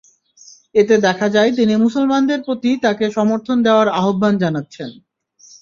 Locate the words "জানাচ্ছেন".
4.37-4.89